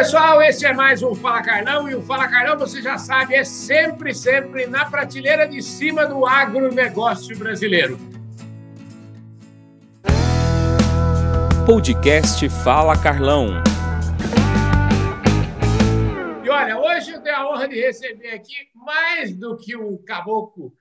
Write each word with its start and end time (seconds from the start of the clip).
pessoal, 0.00 0.40
esse 0.40 0.64
é 0.64 0.72
mais 0.72 1.02
um 1.02 1.14
Fala 1.14 1.42
Carlão 1.42 1.86
e 1.86 1.94
o 1.94 2.00
Fala 2.00 2.26
Carlão, 2.26 2.56
você 2.56 2.80
já 2.80 2.96
sabe, 2.96 3.34
é 3.34 3.44
sempre, 3.44 4.14
sempre 4.14 4.66
na 4.66 4.86
prateleira 4.86 5.46
de 5.46 5.60
cima 5.60 6.06
do 6.06 6.24
agronegócio 6.24 7.38
brasileiro. 7.38 7.98
Podcast 11.66 12.48
Fala 12.64 12.96
Carlão. 12.98 13.62
E 16.42 16.48
olha, 16.48 16.78
hoje 16.78 17.10
eu 17.10 17.20
tenho 17.20 17.36
a 17.36 17.52
honra 17.52 17.68
de 17.68 17.78
receber 17.78 18.30
aqui 18.30 18.54
mais 18.74 19.36
do 19.36 19.54
que 19.54 19.76
um 19.76 19.98
caboclo 19.98 20.72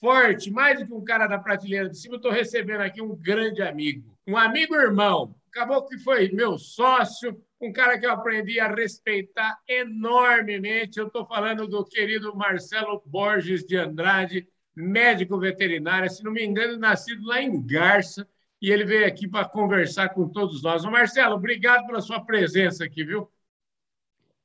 forte, 0.00 0.50
mais 0.50 0.80
do 0.80 0.86
que 0.86 0.92
um 0.92 1.04
cara 1.04 1.28
da 1.28 1.38
prateleira 1.38 1.88
de 1.88 1.96
cima, 1.96 2.14
eu 2.14 2.16
estou 2.16 2.32
recebendo 2.32 2.80
aqui 2.80 3.00
um 3.00 3.14
grande 3.14 3.62
amigo, 3.62 4.18
um 4.26 4.36
amigo 4.36 4.74
irmão, 4.74 5.32
acabou 5.48 5.86
que 5.86 5.96
foi 5.96 6.32
meu 6.32 6.58
sócio, 6.58 7.40
um 7.64 7.72
cara 7.72 7.98
que 7.98 8.04
eu 8.04 8.10
aprendi 8.10 8.60
a 8.60 8.68
respeitar 8.68 9.58
enormemente. 9.66 10.98
Eu 10.98 11.06
estou 11.06 11.26
falando 11.26 11.66
do 11.66 11.84
querido 11.84 12.36
Marcelo 12.36 13.02
Borges 13.06 13.64
de 13.64 13.76
Andrade, 13.76 14.46
médico 14.76 15.38
veterinário, 15.38 16.10
se 16.10 16.22
não 16.22 16.32
me 16.32 16.44
engano, 16.44 16.76
nascido 16.76 17.24
lá 17.26 17.40
em 17.40 17.64
Garça, 17.64 18.28
e 18.60 18.70
ele 18.70 18.84
veio 18.84 19.06
aqui 19.06 19.26
para 19.26 19.48
conversar 19.48 20.10
com 20.10 20.28
todos 20.28 20.62
nós. 20.62 20.84
Ô 20.84 20.90
Marcelo, 20.90 21.34
obrigado 21.34 21.86
pela 21.86 22.00
sua 22.00 22.24
presença 22.24 22.84
aqui, 22.84 23.04
viu? 23.04 23.30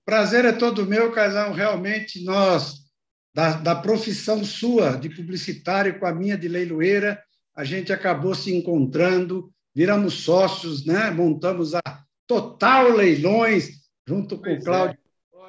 Prazer 0.05 0.45
é 0.45 0.51
todo 0.51 0.85
meu, 0.85 1.11
Carlão. 1.11 1.53
Realmente, 1.53 2.23
nós, 2.23 2.85
da, 3.33 3.53
da 3.53 3.75
profissão 3.75 4.43
sua 4.43 4.97
de 4.97 5.09
publicitário 5.09 5.99
com 5.99 6.05
a 6.05 6.13
minha 6.13 6.37
de 6.37 6.47
leiloeira, 6.47 7.21
a 7.55 7.63
gente 7.63 7.91
acabou 7.91 8.33
se 8.33 8.55
encontrando, 8.55 9.51
viramos 9.75 10.23
sócios, 10.23 10.85
né? 10.85 11.11
montamos 11.11 11.75
a 11.75 11.81
Total 12.29 12.87
Leilões, 12.91 13.71
junto 14.07 14.37
com 14.37 14.43
pois 14.43 14.61
o 14.61 14.65
Cláudio. 14.65 14.99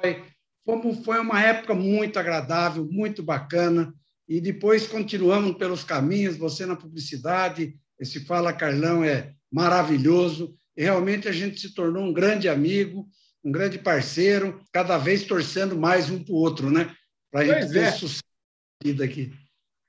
É. 0.03 0.23
Como 0.65 1.03
foi 1.03 1.19
uma 1.19 1.39
época 1.39 1.75
muito 1.75 2.17
agradável, 2.17 2.83
muito 2.91 3.21
bacana, 3.21 3.93
e 4.27 4.41
depois 4.41 4.87
continuamos 4.87 5.57
pelos 5.57 5.83
caminhos, 5.83 6.37
você 6.37 6.65
na 6.65 6.75
publicidade, 6.75 7.75
esse 7.99 8.21
Fala 8.21 8.51
Carlão 8.51 9.03
é 9.03 9.31
maravilhoso, 9.51 10.55
e 10.75 10.81
realmente 10.81 11.27
a 11.27 11.31
gente 11.31 11.59
se 11.61 11.75
tornou 11.75 12.03
um 12.03 12.13
grande 12.13 12.49
amigo, 12.49 13.07
um 13.43 13.51
grande 13.51 13.77
parceiro, 13.77 14.59
cada 14.73 14.97
vez 14.97 15.23
torcendo 15.23 15.77
mais 15.77 16.09
um 16.09 16.23
para 16.23 16.33
o 16.33 16.37
outro, 16.37 16.71
né? 16.71 16.95
Para 17.29 17.41
a 17.41 17.45
gente 17.45 17.73
ter 17.73 17.79
é. 17.79 17.91
sucesso 17.91 18.23
aqui. 19.03 19.31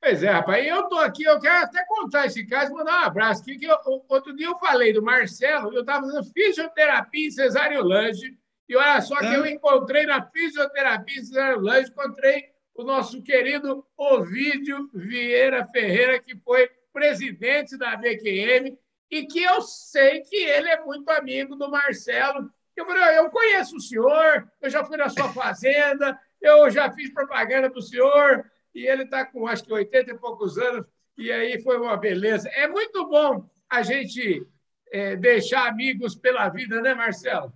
Pois 0.03 0.21
é, 0.21 0.31
rapaz. 0.31 0.67
Eu 0.67 0.81
estou 0.81 0.99
aqui, 0.99 1.23
eu 1.23 1.39
quero 1.39 1.65
até 1.65 1.85
contar 1.87 2.27
esse 2.27 2.45
caso, 2.45 2.75
mandar 2.75 3.03
um 3.03 3.05
abraço. 3.05 3.45
Que, 3.45 3.57
que 3.57 3.67
eu, 3.67 3.79
outro 4.09 4.35
dia 4.35 4.49
eu 4.49 4.59
falei 4.59 4.93
do 4.93 5.01
Marcelo, 5.01 5.73
eu 5.73 5.83
estava 5.83 6.05
fazendo 6.05 6.25
fisioterapia 6.33 7.29
em 7.29 7.31
Cesário 7.31 7.85
Lange, 7.85 8.37
e 8.69 8.75
olha 8.75 9.01
só 9.01 9.17
que 9.17 9.33
eu 9.33 9.47
encontrei 9.47 10.05
na 10.05 10.21
fisioterapia 10.21 11.21
em 11.21 11.25
Cesário 11.25 11.61
Lange, 11.61 11.89
encontrei 11.89 12.47
o 12.75 12.83
nosso 12.83 13.23
querido 13.23 13.87
Ovídio 13.97 14.91
Vieira 14.93 15.69
Ferreira, 15.69 16.19
que 16.19 16.37
foi 16.37 16.69
presidente 16.93 17.79
da 17.79 17.95
BQM, 17.95 18.77
e 19.09 19.25
que 19.25 19.41
eu 19.41 19.63
sei 19.63 20.23
que 20.23 20.35
ele 20.35 20.69
é 20.69 20.83
muito 20.85 21.09
amigo 21.11 21.55
do 21.55 21.71
Marcelo. 21.71 22.51
Eu 22.75 22.87
falei, 22.87 23.19
eu 23.19 23.31
conheço 23.31 23.77
o 23.77 23.81
senhor, 23.81 24.51
eu 24.61 24.69
já 24.69 24.83
fui 24.85 24.97
na 24.97 25.09
sua 25.09 25.29
fazenda, 25.33 26.19
eu 26.41 26.69
já 26.71 26.91
fiz 26.91 27.13
propaganda 27.15 27.71
para 27.71 27.79
o 27.79 27.83
senhor, 27.83 28.45
e 28.75 28.87
ele 28.87 29.05
está 29.05 29.25
com 29.25 29.47
acho 29.47 29.65
que 29.65 29.73
80 29.73 30.13
e 30.13 30.19
poucos 30.19 30.59
anos, 30.59 30.87
e 31.17 31.31
aí 31.31 31.61
foi 31.63 31.79
uma 31.79 31.97
beleza. 31.97 32.49
É 32.49 32.67
muito 32.67 33.07
bom 33.09 33.49
a 33.69 33.83
gente 33.83 34.47
é, 34.93 35.17
deixar 35.17 35.69
amigos 35.69 36.15
pela 36.15 36.49
vida, 36.49 36.81
né, 36.81 36.95
Marcelo? 36.95 37.53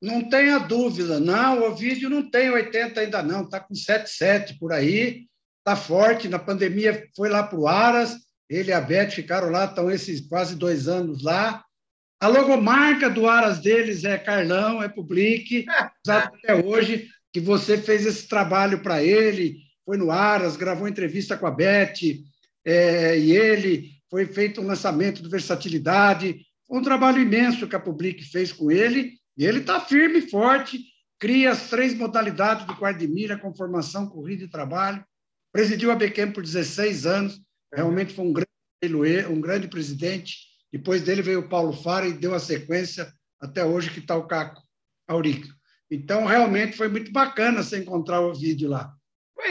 Não 0.00 0.28
tenha 0.28 0.58
dúvida, 0.58 1.20
não. 1.20 1.60
O 1.60 1.70
Ovidio 1.70 2.10
não 2.10 2.28
tem 2.28 2.50
80 2.50 3.00
ainda, 3.00 3.22
não, 3.22 3.44
está 3.44 3.60
com 3.60 3.74
77 3.74 4.58
por 4.58 4.72
aí, 4.72 5.26
está 5.58 5.76
forte. 5.76 6.28
Na 6.28 6.40
pandemia 6.40 7.08
foi 7.16 7.28
lá 7.28 7.44
para 7.44 7.58
o 7.58 7.68
Aras, 7.68 8.16
ele 8.48 8.70
e 8.70 8.72
a 8.72 8.80
Beth 8.80 9.10
ficaram 9.10 9.48
lá, 9.48 9.64
estão 9.64 9.90
esses 9.90 10.20
quase 10.20 10.56
dois 10.56 10.88
anos 10.88 11.22
lá. 11.22 11.64
A 12.20 12.28
logomarca 12.28 13.08
do 13.08 13.28
Aras 13.28 13.60
deles 13.60 14.04
é 14.04 14.18
Carlão, 14.18 14.82
é 14.82 14.88
Public, 14.88 15.66
até 16.06 16.54
hoje, 16.54 17.08
que 17.32 17.40
você 17.40 17.78
fez 17.78 18.04
esse 18.04 18.28
trabalho 18.28 18.82
para 18.82 19.02
ele, 19.02 19.56
foi 19.84 19.96
no 19.96 20.10
Aras, 20.10 20.56
gravou 20.56 20.88
entrevista 20.88 21.36
com 21.36 21.46
a 21.46 21.50
Beth 21.50 21.94
é, 22.64 23.18
e 23.18 23.32
ele, 23.32 23.90
foi 24.08 24.26
feito 24.26 24.60
um 24.60 24.66
lançamento 24.66 25.22
do 25.22 25.30
Versatilidade, 25.30 26.44
um 26.70 26.82
trabalho 26.82 27.20
imenso 27.20 27.66
que 27.66 27.76
a 27.76 27.80
Public 27.80 28.24
fez 28.24 28.52
com 28.52 28.70
ele, 28.70 29.14
e 29.36 29.44
ele 29.44 29.60
está 29.60 29.80
firme 29.80 30.18
e 30.18 30.30
forte, 30.30 30.80
cria 31.18 31.50
as 31.50 31.68
três 31.68 31.94
modalidades 31.94 32.66
do 32.66 32.76
quarto 32.76 32.98
de 32.98 33.08
milha, 33.08 33.38
com 33.38 33.54
formação, 33.54 34.08
corrida 34.08 34.44
e 34.44 34.50
trabalho, 34.50 35.04
presidiu 35.52 35.90
a 35.90 35.96
BQM 35.96 36.32
por 36.32 36.42
16 36.42 37.06
anos, 37.06 37.40
realmente 37.72 38.14
foi 38.14 38.24
um 38.24 38.32
grande, 38.32 39.26
um 39.28 39.40
grande 39.40 39.68
presidente, 39.68 40.36
depois 40.72 41.02
dele 41.02 41.22
veio 41.22 41.40
o 41.40 41.48
Paulo 41.48 41.72
Fara 41.72 42.06
e 42.06 42.12
deu 42.12 42.34
a 42.34 42.40
sequência 42.40 43.12
até 43.40 43.64
hoje 43.64 43.90
que 43.90 43.98
está 43.98 44.16
o 44.16 44.26
Caco 44.26 44.62
Aurico. 45.06 45.48
Então, 45.90 46.24
realmente 46.24 46.76
foi 46.76 46.88
muito 46.88 47.12
bacana 47.12 47.62
você 47.62 47.78
encontrar 47.78 48.20
o 48.20 48.34
vídeo 48.34 48.70
lá. 48.70 48.94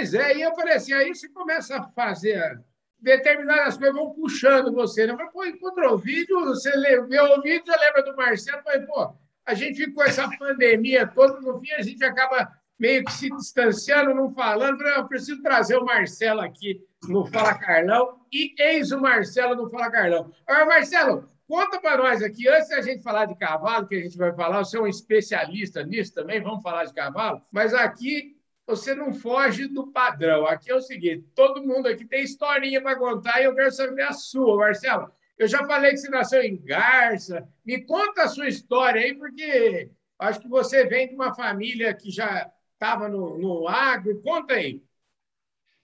Pois 0.02 0.16
é, 0.16 0.36
e 0.36 0.42
eu 0.42 0.56
falei 0.56 0.74
assim, 0.74 0.94
aí 0.94 1.14
você 1.14 1.30
começa 1.30 1.78
a 1.78 1.84
fazer 1.90 2.60
determinadas 3.00 3.78
coisas, 3.78 3.96
vão 3.96 4.10
puxando 4.10 4.74
você. 4.74 5.06
Né? 5.06 5.14
Falei, 5.16 5.32
pô, 5.32 5.46
encontrou 5.46 5.94
o 5.94 5.98
vídeo, 6.00 6.40
você 6.44 6.72
vê 7.06 7.22
o 7.22 7.40
vídeo, 7.40 7.64
você 7.64 7.78
lembra 7.78 8.02
do 8.02 8.16
Marcelo, 8.16 8.64
falei, 8.64 8.82
pô, 8.82 9.14
a 9.46 9.54
gente 9.54 9.76
ficou 9.76 10.04
essa 10.04 10.28
pandemia 10.40 11.06
toda, 11.06 11.40
no 11.40 11.60
fim 11.60 11.72
a 11.74 11.84
gente 11.84 12.04
acaba 12.04 12.52
meio 12.80 13.06
que 13.06 13.14
se 13.14 13.30
distanciando, 13.30 14.16
não 14.16 14.34
falando. 14.34 14.80
Falei, 14.80 14.96
eu 14.96 15.08
preciso 15.08 15.40
trazer 15.44 15.78
o 15.78 15.86
Marcelo 15.86 16.42
aqui 16.42 16.84
no 17.08 17.24
Fala 17.28 17.54
Carlão 17.54 18.22
e 18.34 18.56
eis 18.58 18.92
o 18.92 19.00
Marcelo 19.00 19.56
no 19.56 19.70
Fala 19.70 19.92
Carlão. 19.92 20.34
Agora, 20.48 20.66
Marcelo, 20.66 21.30
conta 21.48 21.80
para 21.80 21.98
nós 21.98 22.24
aqui, 22.24 22.48
antes 22.48 22.70
da 22.70 22.82
gente 22.82 23.04
falar 23.04 23.26
de 23.26 23.36
cavalo, 23.36 23.86
que 23.86 23.94
a 23.94 24.02
gente 24.02 24.18
vai 24.18 24.34
falar, 24.34 24.66
você 24.66 24.80
é 24.80 24.82
um 24.82 24.88
especialista 24.88 25.84
nisso 25.84 26.12
também, 26.12 26.42
vamos 26.42 26.64
falar 26.64 26.86
de 26.86 26.94
cavalo, 26.96 27.40
mas 27.52 27.72
aqui 27.72 28.41
você 28.72 28.96
não 28.96 29.14
foge 29.14 29.68
do 29.68 29.88
padrão. 29.88 30.46
Aqui 30.48 30.72
é 30.72 30.76
o 30.76 30.82
seguinte: 30.82 31.26
todo 31.36 31.66
mundo 31.66 31.88
aqui 31.88 32.06
tem 32.06 32.24
historinha 32.24 32.82
para 32.82 32.98
contar 32.98 33.42
e 33.42 33.44
eu 33.44 33.54
quero 33.54 33.72
saber 33.72 34.04
a 34.04 34.14
sua, 34.14 34.58
Marcelo. 34.58 35.12
Eu 35.38 35.48
já 35.48 35.66
falei 35.66 35.92
que 35.92 35.98
você 35.98 36.10
nasceu 36.10 36.42
em 36.42 36.56
Garça. 36.56 37.48
Me 37.66 37.82
conta 37.84 38.24
a 38.24 38.28
sua 38.28 38.48
história 38.48 39.02
aí, 39.02 39.14
porque 39.14 39.90
acho 40.20 40.40
que 40.40 40.48
você 40.48 40.86
vem 40.86 41.10
de 41.10 41.16
uma 41.16 41.34
família 41.34 41.94
que 41.94 42.10
já 42.10 42.50
estava 42.74 43.10
no, 43.10 43.38
no 43.38 43.68
agro. 43.68 44.22
Conta 44.22 44.54
aí. 44.54 44.82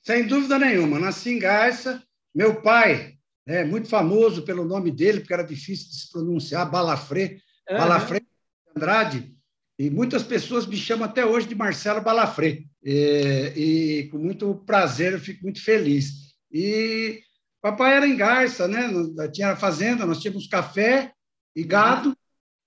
Sem 0.02 0.26
dúvida 0.26 0.58
nenhuma. 0.58 1.00
Nasci 1.00 1.31
em 1.31 1.40
Garça. 1.40 2.02
Meu 2.34 2.62
pai, 2.62 3.18
é 3.46 3.66
muito 3.66 3.90
famoso 3.90 4.44
pelo 4.44 4.64
nome 4.64 4.92
dele, 4.92 5.20
porque 5.20 5.34
era 5.34 5.44
difícil 5.44 5.90
de 5.90 5.96
se 5.96 6.12
pronunciar, 6.12 6.70
Balafré. 6.70 7.40
Uhum. 7.70 7.78
Balafré 7.78 8.22
Andrade 8.76 9.36
e 9.80 9.90
muitas 9.90 10.24
pessoas 10.24 10.66
me 10.66 10.76
chamam 10.76 11.06
até 11.06 11.26
hoje 11.26 11.48
de 11.48 11.54
Marcelo 11.54 12.02
Balafré. 12.02 12.64
E, 12.84 13.54
e, 13.56 14.10
com 14.10 14.18
muito 14.18 14.56
prazer, 14.66 15.14
eu 15.14 15.20
fico 15.20 15.44
muito 15.44 15.64
feliz. 15.64 16.36
E 16.52 17.22
papai 17.62 17.96
era 17.96 18.08
em 18.08 18.16
Garça, 18.16 18.68
né? 18.68 18.90
Tinha 19.32 19.56
fazenda, 19.56 20.06
nós 20.06 20.20
tínhamos 20.20 20.48
café 20.48 21.12
e 21.56 21.64
gado, 21.64 22.18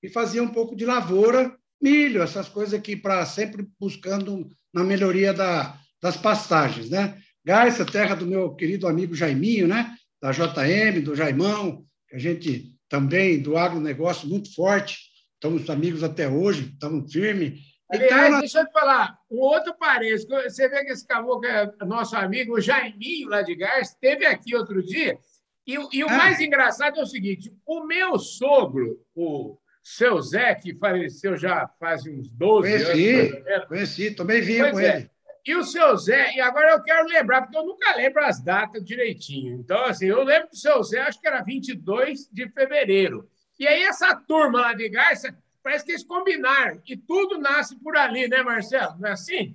e 0.03 0.09
fazia 0.09 0.43
um 0.43 0.49
pouco 0.49 0.77
de 0.77 0.87
lavoura, 0.87 1.57
milho, 1.83 2.23
essas 2.23 2.49
coisas 2.49 2.75
aqui, 2.75 2.95
para 2.95 3.27
sempre 3.27 3.67
buscando 3.79 4.49
na 4.73 4.85
melhoria 4.85 5.33
da, 5.33 5.77
das 6.01 6.17
pastagens, 6.17 6.91
né? 6.91 7.21
Garça, 7.45 7.85
terra 7.85 8.15
do 8.15 8.27
meu 8.27 8.55
querido 8.55 8.87
amigo 8.87 9.15
Jaiminho, 9.15 9.67
né? 9.67 9.97
Da 10.23 10.31
JM, 10.31 11.01
do 11.03 11.17
Jaimão, 11.17 11.85
que 12.09 12.15
a 12.15 12.19
gente 12.19 12.77
também, 12.89 13.41
do 13.41 13.57
agronegócio 13.57 14.29
muito 14.29 14.55
forte, 14.55 15.10
estamos 15.41 15.71
amigos 15.71 16.05
até 16.05 16.29
hoje, 16.29 16.71
estamos 16.71 17.11
firmes. 17.11 17.59
Aliás, 17.91 18.29
então, 18.29 18.41
deixa 18.41 18.61
eu 18.61 18.67
te 18.67 18.73
falar, 18.73 19.19
um 19.31 19.39
outro 19.39 19.75
parênteses. 19.75 20.29
Você 20.29 20.69
vê 20.69 20.85
que 20.85 20.93
esse 20.93 21.05
caboclo 21.05 21.47
é 21.47 21.73
nosso 21.85 22.15
amigo, 22.15 22.55
o 22.55 22.61
Jaiminho, 22.61 23.31
lá 23.31 23.41
de 23.41 23.57
Gás, 23.57 23.89
esteve 23.89 24.27
aqui 24.27 24.55
outro 24.55 24.83
dia. 24.83 25.19
E, 25.67 25.75
e 25.93 26.05
o 26.05 26.09
ah. 26.09 26.17
mais 26.17 26.41
engraçado 26.41 27.01
é 27.01 27.03
o 27.03 27.07
seguinte: 27.07 27.53
o 27.67 27.85
meu 27.85 28.19
sogro, 28.19 29.01
o 29.15 29.59
seu 29.83 30.21
Zé, 30.21 30.55
que 30.55 30.75
faleceu 30.75 31.37
já 31.37 31.67
faz 31.81 32.07
uns 32.07 32.29
12 32.29 32.85
conheci, 32.85 33.19
anos. 33.49 33.67
Conheci, 33.67 34.11
também 34.11 34.43
vinha 34.43 34.71
com 34.71 34.79
é. 34.79 34.97
ele. 34.97 35.11
E 35.47 35.57
o 35.57 35.65
seu 35.65 35.97
Zé, 35.97 36.35
e 36.35 36.41
agora 36.41 36.73
eu 36.73 36.83
quero 36.83 37.09
lembrar, 37.09 37.43
porque 37.43 37.57
eu 37.57 37.65
nunca 37.65 37.97
lembro 37.97 38.23
as 38.23 38.45
datas 38.45 38.85
direitinho. 38.85 39.59
Então, 39.59 39.85
assim, 39.87 40.07
eu 40.07 40.23
lembro 40.23 40.51
do 40.51 40.57
seu 40.57 40.83
Zé, 40.83 41.01
acho 41.01 41.19
que 41.19 41.27
era 41.27 41.43
22 41.43 42.29
de 42.31 42.47
fevereiro. 42.51 43.27
E 43.61 43.69
aí, 43.69 43.83
essa 43.83 44.17
turma 44.17 44.59
lá 44.59 44.73
de 44.73 44.89
Garça, 44.89 45.37
parece 45.63 45.85
que 45.85 45.93
eles 45.93 46.03
combinaram. 46.03 46.81
E 46.87 46.97
tudo 46.97 47.39
nasce 47.39 47.77
por 47.77 47.95
ali, 47.95 48.27
né, 48.27 48.43
Marcelo? 48.43 48.97
Não 48.99 49.11
é 49.11 49.13
assim? 49.13 49.55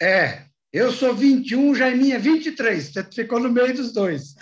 É. 0.00 0.46
Eu 0.72 0.90
sou 0.90 1.14
21, 1.14 1.74
Jaiminha 1.74 2.18
23. 2.18 2.92
Você 2.92 3.04
ficou 3.04 3.38
no 3.38 3.50
meio 3.50 3.74
dos 3.74 3.92
dois. 3.92 4.34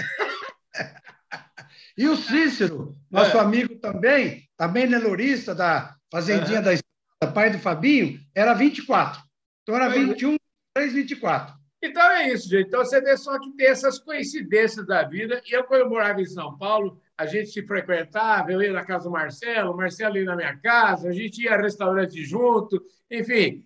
e 1.98 2.06
o 2.06 2.16
Cícero, 2.16 2.94
nosso 3.10 3.36
é. 3.36 3.40
amigo 3.40 3.74
também, 3.76 4.48
também 4.56 4.86
nelorista 4.86 5.52
da 5.52 5.96
Fazendinha 6.08 6.62
da 6.62 6.72
Estrada, 6.72 7.34
pai 7.34 7.50
do 7.50 7.58
Fabinho, 7.58 8.20
era 8.32 8.54
24. 8.54 9.20
Então 9.62 9.74
era 9.74 9.88
21, 9.88 10.36
3, 10.74 10.92
24. 10.92 11.54
Então 11.86 12.10
é 12.12 12.32
isso, 12.32 12.48
gente. 12.48 12.68
Então 12.68 12.84
você 12.84 13.00
vê 13.00 13.16
só 13.16 13.38
que 13.38 13.50
tem 13.52 13.66
essas 13.66 13.98
coincidências 13.98 14.86
da 14.86 15.02
vida. 15.02 15.42
E 15.46 15.54
eu, 15.54 15.64
quando 15.64 15.82
eu 15.82 15.90
morava 15.90 16.20
em 16.20 16.26
São 16.26 16.56
Paulo, 16.56 17.00
a 17.16 17.26
gente 17.26 17.50
se 17.50 17.62
frequentava, 17.66 18.50
eu 18.50 18.62
ia 18.62 18.72
na 18.72 18.84
casa 18.84 19.04
do 19.04 19.10
Marcelo, 19.10 19.72
o 19.72 19.76
Marcelo 19.76 20.16
ia 20.16 20.24
na 20.24 20.34
minha 20.34 20.56
casa, 20.56 21.08
a 21.08 21.12
gente 21.12 21.42
ia 21.42 21.54
a 21.54 21.60
restaurante 21.60 22.24
junto, 22.24 22.82
enfim. 23.10 23.64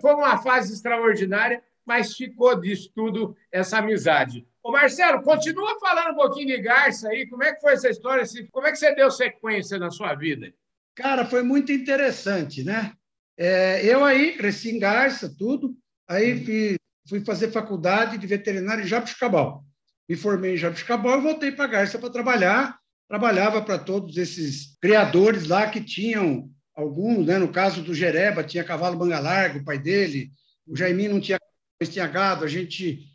Foi 0.00 0.14
uma 0.14 0.38
fase 0.38 0.72
extraordinária, 0.72 1.62
mas 1.84 2.14
ficou 2.14 2.60
disso 2.60 2.92
tudo 2.94 3.36
essa 3.50 3.78
amizade. 3.78 4.46
Ô 4.62 4.70
Marcelo, 4.70 5.22
continua 5.22 5.78
falando 5.80 6.12
um 6.12 6.16
pouquinho 6.16 6.48
de 6.48 6.60
Garça 6.60 7.08
aí. 7.08 7.26
Como 7.26 7.42
é 7.42 7.54
que 7.54 7.60
foi 7.60 7.72
essa 7.72 7.88
história? 7.88 8.24
Como 8.52 8.66
é 8.66 8.72
que 8.72 8.76
você 8.76 8.94
deu 8.94 9.10
sequência 9.10 9.78
na 9.78 9.90
sua 9.90 10.14
vida? 10.14 10.52
Cara, 10.94 11.24
foi 11.24 11.42
muito 11.42 11.72
interessante, 11.72 12.64
né? 12.64 12.92
É, 13.36 13.84
eu 13.84 14.04
aí 14.04 14.36
cresci 14.36 14.70
em 14.70 14.78
Garça, 14.78 15.32
tudo. 15.36 15.76
Aí 16.08 16.32
uhum. 16.32 16.76
Fui, 17.08 17.24
fazer 17.24 17.50
faculdade 17.50 18.18
de 18.18 18.26
veterinário 18.26 18.84
em 18.84 18.86
Jabuticabal. 18.86 19.64
Me 20.08 20.16
formei 20.16 20.54
em 20.54 20.56
Jabuticabal 20.56 21.18
e 21.18 21.22
voltei 21.22 21.52
para 21.52 21.66
Garça 21.66 21.98
para 21.98 22.10
trabalhar. 22.10 22.78
Trabalhava 23.08 23.62
para 23.62 23.78
todos 23.78 24.16
esses 24.16 24.76
criadores 24.80 25.46
lá 25.46 25.68
que 25.68 25.80
tinham 25.80 26.50
alguns, 26.74 27.26
né? 27.26 27.38
no 27.38 27.48
caso 27.48 27.82
do 27.82 27.94
Jereba, 27.94 28.44
tinha 28.44 28.64
cavalo 28.64 28.98
manga 28.98 29.18
larga, 29.18 29.58
o 29.58 29.64
pai 29.64 29.78
dele. 29.78 30.30
O 30.66 30.76
Jaiminho 30.76 31.12
não 31.12 31.20
tinha, 31.20 31.38
tinha 31.82 32.06
gado. 32.06 32.44
A 32.44 32.48
gente 32.48 33.06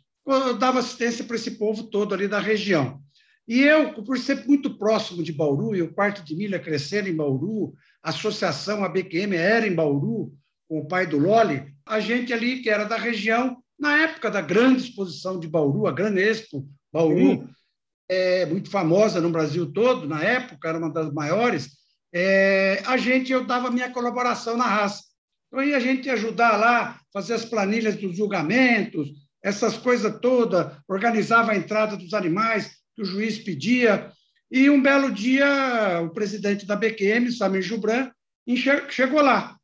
dava 0.58 0.78
assistência 0.78 1.24
para 1.24 1.36
esse 1.36 1.52
povo 1.52 1.84
todo 1.84 2.14
ali 2.14 2.26
da 2.26 2.40
região. 2.40 3.00
E 3.46 3.60
eu, 3.60 3.92
por 4.04 4.18
ser 4.18 4.46
muito 4.46 4.78
próximo 4.78 5.22
de 5.22 5.32
Bauru, 5.32 5.74
e 5.74 5.82
o 5.82 5.92
quarto 5.92 6.24
de 6.24 6.34
milha 6.34 6.58
crescendo 6.58 7.08
em 7.08 7.16
Bauru, 7.16 7.74
a 8.02 8.10
associação, 8.10 8.84
a 8.84 8.88
BQM 8.88 9.34
era 9.34 9.66
em 9.66 9.74
Bauru, 9.74 10.32
com 10.68 10.80
o 10.80 10.86
pai 10.86 11.06
do 11.06 11.18
Loli, 11.18 11.72
a 11.84 12.00
gente 12.00 12.32
ali, 12.32 12.62
que 12.62 12.70
era 12.70 12.84
da 12.84 12.96
região, 12.96 13.61
na 13.82 13.96
época 13.96 14.30
da 14.30 14.40
grande 14.40 14.84
exposição 14.84 15.40
de 15.40 15.48
Bauru, 15.48 15.88
a 15.88 15.92
Gran 15.92 16.16
Expo, 16.16 16.64
Bauru, 16.92 17.48
é, 18.08 18.46
muito 18.46 18.70
famosa 18.70 19.20
no 19.20 19.28
Brasil 19.28 19.72
todo, 19.72 20.06
na 20.06 20.22
época, 20.22 20.68
era 20.68 20.78
uma 20.78 20.88
das 20.88 21.12
maiores, 21.12 21.68
é, 22.14 22.80
a 22.86 22.96
gente, 22.96 23.32
eu 23.32 23.44
dava 23.44 23.72
minha 23.72 23.90
colaboração 23.90 24.56
na 24.56 24.66
raça. 24.66 25.02
Então, 25.48 25.58
aí 25.58 25.74
a 25.74 25.80
gente 25.80 26.06
ia 26.06 26.12
ajudar 26.12 26.56
lá, 26.56 27.00
fazer 27.12 27.34
as 27.34 27.44
planilhas 27.44 27.96
dos 27.96 28.16
julgamentos, 28.16 29.10
essas 29.42 29.76
coisas 29.76 30.16
todas, 30.20 30.76
organizava 30.88 31.50
a 31.50 31.56
entrada 31.56 31.96
dos 31.96 32.14
animais 32.14 32.76
que 32.94 33.02
o 33.02 33.04
juiz 33.04 33.36
pedia. 33.38 34.12
E 34.48 34.70
um 34.70 34.80
belo 34.80 35.10
dia, 35.10 36.00
o 36.04 36.10
presidente 36.10 36.64
da 36.64 36.76
BQM, 36.76 37.32
Samir 37.32 37.62
Jubran, 37.62 38.12
chegou 38.90 39.22
lá, 39.22 39.56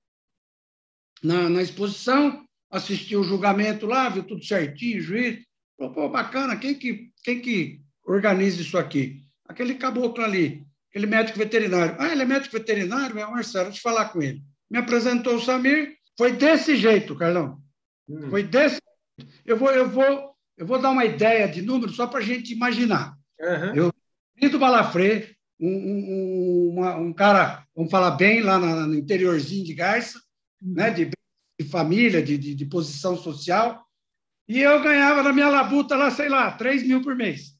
na, 1.22 1.48
na 1.48 1.62
exposição, 1.62 2.47
assistiu 2.70 3.20
o 3.20 3.24
julgamento 3.24 3.86
lá, 3.86 4.08
viu 4.08 4.22
tudo 4.22 4.44
certinho, 4.44 4.98
o 4.98 5.02
juiz 5.02 5.38
falou, 5.76 5.92
pô, 5.92 6.08
bacana, 6.08 6.56
quem 6.56 6.74
que, 6.74 7.10
quem 7.24 7.40
que 7.40 7.80
organiza 8.04 8.60
isso 8.60 8.76
aqui? 8.76 9.22
Aquele 9.46 9.74
caboclo 9.74 10.22
ali, 10.22 10.66
aquele 10.90 11.06
médico 11.06 11.38
veterinário. 11.38 11.96
Ah, 11.98 12.12
ele 12.12 12.22
é 12.22 12.26
médico 12.26 12.56
veterinário? 12.56 13.18
É 13.18 13.26
o 13.26 13.30
Marcelo, 13.30 13.66
deixa 13.66 13.78
eu 13.78 13.92
falar 13.92 14.10
com 14.10 14.22
ele. 14.22 14.42
Me 14.70 14.78
apresentou 14.78 15.36
o 15.36 15.40
Samir, 15.40 15.96
foi 16.16 16.32
desse 16.32 16.76
jeito, 16.76 17.16
Carlão. 17.16 17.58
Hum. 18.08 18.28
Foi 18.28 18.42
desse 18.42 18.78
eu 19.44 19.56
vou, 19.56 19.70
eu 19.70 19.88
vou, 19.88 20.34
eu 20.56 20.66
vou 20.66 20.80
dar 20.80 20.90
uma 20.90 21.04
ideia 21.04 21.48
de 21.48 21.62
número 21.62 21.92
só 21.92 22.06
para 22.06 22.20
a 22.20 22.22
gente 22.22 22.52
imaginar. 22.52 23.16
Uhum. 23.40 23.74
Eu 23.74 24.50
do 24.50 24.58
Balafré, 24.58 25.34
um, 25.58 25.68
um, 25.68 26.70
uma, 26.74 26.96
um, 26.96 27.12
cara, 27.12 27.64
vamos 27.74 27.90
falar 27.90 28.12
bem, 28.12 28.40
lá 28.40 28.56
no 28.58 28.94
interiorzinho 28.94 29.64
de 29.64 29.74
Garça, 29.74 30.20
uhum. 30.62 30.74
né, 30.74 30.90
de, 30.90 31.10
de 31.58 31.68
família, 31.68 32.22
de, 32.22 32.38
de, 32.38 32.54
de, 32.54 32.66
posição 32.66 33.16
social, 33.16 33.84
e 34.48 34.60
eu 34.60 34.82
ganhava 34.82 35.22
na 35.22 35.32
minha 35.32 35.48
labuta 35.48 35.96
lá, 35.96 36.10
sei 36.10 36.28
lá, 36.28 36.52
3 36.52 36.86
mil 36.86 37.02
por 37.02 37.14
mês. 37.14 37.56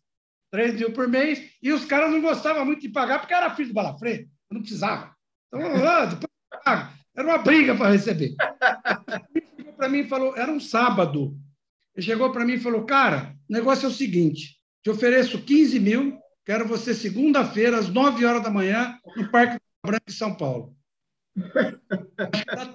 3 0.51 0.75
mil 0.75 0.93
por 0.93 1.09
mês, 1.09 1.51
e 1.63 1.73
os 1.73 1.85
caras 1.85 2.11
não 2.11 2.23
gostavam 2.23 2.65
muito 2.65 2.81
de 2.81 2.89
pagar, 2.89 3.19
porque 3.19 3.35
era 3.35 3.55
filho 3.55 3.69
do 3.69 3.75
Balafré, 3.75 4.21
eu 4.51 4.55
não 4.55 4.61
precisava. 4.61 5.15
Então, 5.49 5.61
ah, 5.87 6.07
depois 6.07 6.29
era 7.17 7.27
uma 7.27 7.39
briga 7.39 7.75
para 7.75 7.91
receber. 7.91 8.35
para 9.77 9.89
mim 9.89 10.07
falou, 10.09 10.37
era 10.37 10.51
um 10.51 10.61
sábado, 10.61 11.37
ele 11.99 12.07
chegou 12.07 12.31
para 12.31 12.45
mim 12.45 12.53
e 12.53 12.61
falou: 12.61 12.85
Cara, 12.85 13.37
o 13.51 13.53
negócio 13.53 13.87
é 13.87 13.89
o 13.89 13.93
seguinte: 13.93 14.57
te 14.85 14.89
ofereço 14.89 15.43
15 15.43 15.81
mil, 15.81 16.17
quero 16.47 16.65
você 16.65 16.95
segunda-feira, 16.95 17.77
às 17.77 17.89
9 17.89 18.25
horas 18.25 18.41
da 18.41 18.51
manhã, 18.51 18.97
no 19.17 19.29
Parque 19.33 19.59
Branco 19.85 20.05
de 20.07 20.13
São 20.13 20.37
Paulo. 20.37 20.77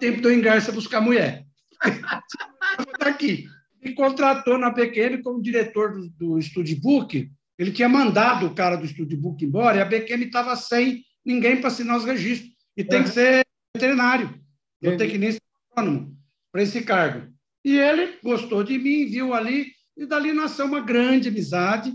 Tempo 0.03 0.19
de 0.19 0.27
eu 0.27 0.33
engarça 0.33 0.69
buscar 0.73 0.99
mulher. 0.99 1.45
Está 1.81 3.07
aqui. 3.07 3.45
Me 3.81 3.93
contratou 3.93 4.57
na 4.57 4.69
PQM 4.69 5.21
como 5.23 5.41
diretor 5.41 5.93
do, 5.93 6.09
do 6.09 6.41
Studbook. 6.41 7.31
Ele 7.57 7.71
tinha 7.71 7.87
mandado 7.87 8.47
o 8.47 8.53
cara 8.53 8.75
do 8.75 8.85
Studbook 8.85 9.45
embora 9.45 9.77
e 9.77 9.81
a 9.81 9.85
PQM 9.85 10.25
estava 10.25 10.57
sem 10.57 11.05
ninguém 11.25 11.55
para 11.55 11.69
assinar 11.69 11.95
os 11.95 12.03
registros. 12.03 12.51
E 12.75 12.83
tem 12.83 13.03
que 13.03 13.11
ser 13.11 13.45
veterinário. 13.73 14.37
Eu 14.81 14.97
tenho 14.97 15.09
que 15.09 15.17
nem 15.17 15.31
ser 15.31 15.41
autônomo 15.69 16.17
para 16.51 16.63
esse 16.63 16.81
cargo. 16.81 17.31
E 17.63 17.77
ele 17.77 18.19
gostou 18.21 18.61
de 18.61 18.77
mim, 18.77 19.05
viu 19.05 19.33
ali, 19.33 19.71
e 19.95 20.05
dali 20.05 20.33
nasceu 20.33 20.65
uma 20.65 20.81
grande 20.81 21.29
amizade, 21.29 21.93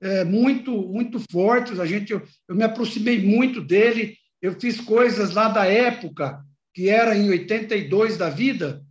é, 0.00 0.24
muito, 0.24 0.72
muito 0.88 1.20
forte. 1.30 1.78
A 1.78 1.84
gente, 1.84 2.12
eu, 2.12 2.22
eu 2.48 2.54
me 2.54 2.64
aproximei 2.64 3.22
muito 3.22 3.60
dele, 3.60 4.16
eu 4.40 4.58
fiz 4.58 4.80
coisas 4.80 5.34
lá 5.34 5.50
da 5.50 5.66
época, 5.66 6.42
que 6.74 6.88
era 6.88 7.16
em 7.16 7.28
82 7.28 8.16
da 8.16 8.30
vida, 8.30 8.84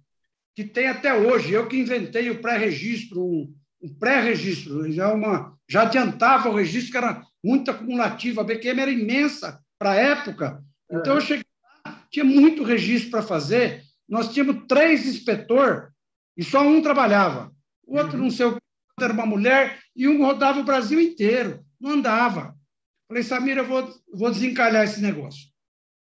que 0.55 0.63
tem 0.63 0.87
até 0.87 1.13
hoje. 1.13 1.51
Eu 1.51 1.67
que 1.67 1.77
inventei 1.77 2.29
o 2.29 2.41
pré-registro, 2.41 3.23
um, 3.23 3.53
um 3.81 3.93
pré-registro, 3.93 4.91
já, 4.91 5.13
uma, 5.13 5.57
já 5.67 5.83
adiantava 5.83 6.49
o 6.49 6.55
registro, 6.55 6.91
que 6.91 6.97
era 6.97 7.23
muito 7.43 7.71
acumulativo. 7.71 8.41
A 8.41 8.43
BQM 8.43 8.81
era 8.81 8.91
imensa 8.91 9.59
para 9.79 9.91
a 9.91 9.95
época. 9.95 10.63
Então, 10.91 11.15
eu 11.15 11.21
cheguei 11.21 11.45
lá, 11.85 12.05
tinha 12.11 12.25
muito 12.25 12.63
registro 12.63 13.11
para 13.11 13.23
fazer. 13.23 13.83
Nós 14.07 14.31
tínhamos 14.31 14.65
três 14.67 15.05
inspetores 15.05 15.89
e 16.37 16.43
só 16.43 16.61
um 16.61 16.81
trabalhava. 16.81 17.51
O 17.85 17.97
outro, 17.97 18.17
uhum. 18.17 18.23
não 18.23 18.31
sei 18.31 18.45
o 18.45 18.55
que, 18.55 18.61
era 19.01 19.13
uma 19.13 19.25
mulher, 19.25 19.79
e 19.95 20.07
um 20.07 20.23
rodava 20.23 20.59
o 20.59 20.65
Brasil 20.65 20.99
inteiro. 20.99 21.65
Não 21.79 21.91
andava. 21.91 22.55
Falei, 23.07 23.23
Samir, 23.23 23.57
eu 23.57 23.65
vou, 23.65 23.89
vou 24.13 24.29
desencalhar 24.29 24.83
esse 24.83 25.01
negócio. 25.01 25.49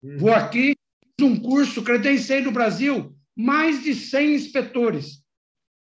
Uhum. 0.03 0.19
Vou 0.19 0.33
aqui, 0.35 0.77
um 1.21 1.39
curso, 1.39 1.83
credenciei 1.83 2.41
no 2.41 2.53
Brasil 2.53 3.15
mais 3.37 3.83
de 3.83 3.95
100 3.95 4.35
inspetores. 4.35 5.23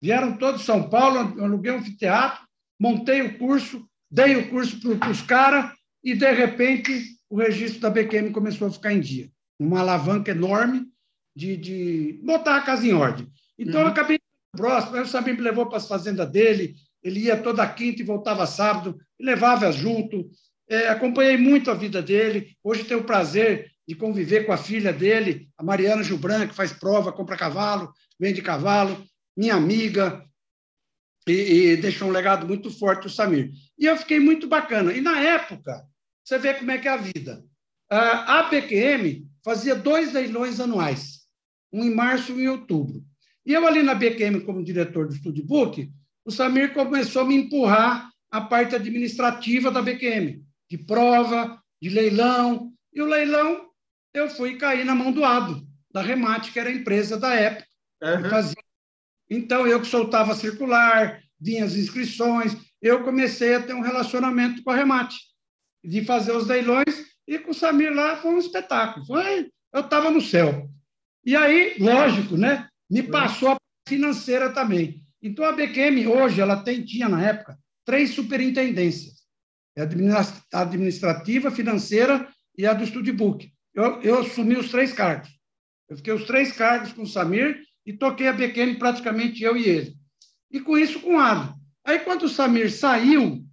Vieram 0.00 0.36
todos 0.36 0.60
de 0.60 0.66
São 0.66 0.88
Paulo, 0.88 1.18
aluguei 1.42 1.72
um 1.72 1.78
anfiteatro, 1.78 2.46
montei 2.78 3.22
o 3.22 3.38
curso, 3.38 3.88
dei 4.10 4.36
o 4.36 4.48
curso 4.50 4.78
para 4.98 5.10
os 5.10 5.22
caras, 5.22 5.72
e, 6.02 6.14
de 6.14 6.30
repente, 6.32 7.16
o 7.28 7.36
registro 7.36 7.80
da 7.80 7.90
BQM 7.90 8.30
começou 8.30 8.68
a 8.68 8.70
ficar 8.70 8.92
em 8.92 9.00
dia. 9.00 9.28
Uma 9.58 9.80
alavanca 9.80 10.30
enorme 10.30 10.86
de, 11.34 11.56
de 11.56 12.20
botar 12.22 12.56
a 12.56 12.62
casa 12.62 12.86
em 12.86 12.92
ordem. 12.92 13.28
Então, 13.58 13.80
uhum. 13.80 13.86
eu 13.86 13.92
acabei 13.92 14.18
próximo. 14.52 15.00
O 15.00 15.06
Samir 15.06 15.34
me 15.34 15.40
levou 15.42 15.66
para 15.66 15.78
as 15.78 15.88
fazendas 15.88 16.30
dele, 16.30 16.76
ele 17.02 17.20
ia 17.20 17.36
toda 17.36 17.68
quinta 17.68 18.02
e 18.02 18.04
voltava 18.04 18.46
sábado, 18.46 18.96
levava 19.18 19.70
junto. 19.72 20.30
É, 20.68 20.88
acompanhei 20.88 21.36
muito 21.36 21.70
a 21.70 21.74
vida 21.74 22.02
dele. 22.02 22.56
Hoje 22.62 22.84
tenho 22.84 23.00
o 23.00 23.04
prazer 23.04 23.70
de 23.86 23.94
conviver 23.94 24.44
com 24.46 24.52
a 24.52 24.56
filha 24.56 24.92
dele, 24.92 25.48
a 25.56 25.62
Mariana 25.62 26.02
Gilbran, 26.02 26.48
que 26.48 26.54
faz 26.54 26.72
prova, 26.72 27.12
compra 27.12 27.36
cavalo, 27.36 27.92
vende 28.18 28.42
cavalo, 28.42 29.04
minha 29.36 29.54
amiga, 29.54 30.24
e, 31.26 31.32
e 31.32 31.76
deixou 31.76 32.08
um 32.08 32.12
legado 32.12 32.46
muito 32.46 32.70
forte 32.70 33.06
o 33.06 33.10
Samir. 33.10 33.50
E 33.78 33.86
eu 33.86 33.96
fiquei 33.96 34.20
muito 34.20 34.46
bacana. 34.46 34.92
E 34.92 35.00
na 35.00 35.20
época, 35.20 35.84
você 36.24 36.38
vê 36.38 36.54
como 36.54 36.70
é 36.70 36.78
que 36.78 36.88
é 36.88 36.92
a 36.92 36.96
vida. 36.96 37.44
A 37.88 38.44
PQM 38.44 39.26
fazia 39.44 39.74
dois 39.74 40.12
leilões 40.12 40.58
anuais, 40.58 41.20
um 41.72 41.84
em 41.84 41.94
março 41.94 42.32
e 42.32 42.34
um 42.34 42.40
em 42.40 42.48
outubro. 42.48 43.04
E 43.44 43.52
eu 43.52 43.64
ali 43.64 43.80
na 43.80 43.94
BQM, 43.94 44.40
como 44.40 44.64
diretor 44.64 45.06
do 45.06 45.14
Studbook, 45.14 45.88
o 46.24 46.32
Samir 46.32 46.74
começou 46.74 47.22
a 47.22 47.24
me 47.24 47.36
empurrar 47.36 48.10
a 48.28 48.40
parte 48.40 48.74
administrativa 48.74 49.70
da 49.70 49.80
BQM, 49.80 50.44
de 50.68 50.78
prova, 50.78 51.62
de 51.80 51.88
leilão. 51.88 52.72
E 52.92 53.00
o 53.00 53.06
leilão, 53.06 53.65
eu 54.18 54.30
fui 54.30 54.56
cair 54.56 54.84
na 54.84 54.94
mão 54.94 55.12
do 55.12 55.24
Ado, 55.24 55.66
da 55.92 56.02
Remate, 56.02 56.52
que 56.52 56.58
era 56.58 56.70
a 56.70 56.72
empresa 56.72 57.18
da 57.18 57.34
época. 57.34 57.66
Uhum. 58.02 58.30
Fazia. 58.30 58.62
Então, 59.28 59.66
eu 59.66 59.80
que 59.80 59.86
soltava 59.86 60.34
circular, 60.34 61.20
vinha 61.40 61.64
as 61.64 61.74
inscrições, 61.74 62.56
eu 62.80 63.02
comecei 63.02 63.54
a 63.54 63.62
ter 63.62 63.74
um 63.74 63.80
relacionamento 63.80 64.62
com 64.62 64.70
a 64.70 64.76
Remate, 64.76 65.16
de 65.84 66.04
fazer 66.04 66.32
os 66.32 66.46
leilões, 66.46 67.06
e 67.26 67.38
com 67.38 67.50
o 67.50 67.54
Samir 67.54 67.92
lá 67.92 68.16
foi 68.16 68.32
um 68.32 68.38
espetáculo. 68.38 69.04
Foi, 69.06 69.50
eu 69.72 69.80
estava 69.80 70.10
no 70.10 70.20
céu. 70.20 70.68
E 71.24 71.34
aí, 71.34 71.76
lógico, 71.78 72.36
né? 72.36 72.68
me 72.88 73.02
passou 73.02 73.50
a 73.50 73.56
financeira 73.88 74.50
também. 74.50 75.02
Então, 75.20 75.44
a 75.44 75.52
BQM, 75.52 76.06
hoje, 76.06 76.40
ela 76.40 76.62
tem, 76.62 76.84
tinha 76.84 77.08
na 77.08 77.22
época, 77.22 77.58
três 77.84 78.10
superintendências: 78.10 79.22
a 80.52 80.60
administrativa, 80.60 81.50
financeira 81.50 82.28
e 82.56 82.64
a 82.64 82.72
do 82.72 82.86
Studbook. 82.86 83.50
Eu, 83.76 84.00
eu 84.00 84.18
assumi 84.20 84.56
os 84.56 84.70
três 84.70 84.92
cargos. 84.94 85.28
Eu 85.86 85.98
fiquei 85.98 86.14
os 86.14 86.24
três 86.24 86.50
cargos 86.50 86.94
com 86.94 87.02
o 87.02 87.06
Samir 87.06 87.62
e 87.84 87.92
toquei 87.92 88.26
a 88.26 88.32
BQM 88.32 88.78
praticamente 88.78 89.44
eu 89.44 89.54
e 89.54 89.68
ele. 89.68 89.94
E 90.50 90.58
com 90.60 90.78
isso, 90.78 90.98
com 91.00 91.16
o 91.16 91.18
Ado. 91.18 91.54
Aí, 91.84 91.98
quando 92.00 92.22
o 92.22 92.28
Samir 92.28 92.72
saiu 92.72 93.44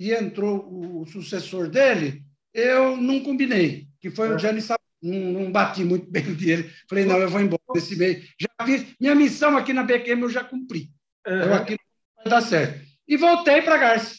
e 0.00 0.12
entrou 0.12 1.00
o 1.00 1.06
sucessor 1.06 1.68
dele, 1.68 2.24
eu 2.54 2.96
não 2.96 3.20
combinei, 3.20 3.86
que 4.00 4.10
foi 4.10 4.34
o 4.34 4.38
Gianni 4.38 4.62
Sabino. 4.62 4.80
Não, 5.02 5.42
não, 5.42 5.52
bati 5.52 5.84
muito 5.84 6.08
bem 6.10 6.34
dele. 6.34 6.70
Falei, 6.88 7.04
não, 7.04 7.18
eu 7.18 7.28
vou 7.28 7.40
embora 7.40 7.62
desse 7.74 7.96
meio. 7.96 8.22
Já 8.38 8.48
fiz, 8.64 8.94
minha 8.98 9.14
missão 9.14 9.56
aqui 9.56 9.72
na 9.72 9.84
BQM 9.84 10.22
eu 10.22 10.30
já 10.30 10.42
cumpri. 10.42 10.90
Uhum. 11.26 11.34
Eu 11.34 11.54
aqui 11.54 11.72
não 11.72 12.24
vai 12.24 12.30
dar 12.30 12.40
certo. 12.40 12.86
E 13.06 13.16
voltei 13.16 13.60
para 13.60 13.76
Garça. 13.76 14.16